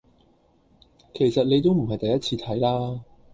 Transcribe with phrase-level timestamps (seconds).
[1.13, 3.01] 其實你都唔係第一次睇啦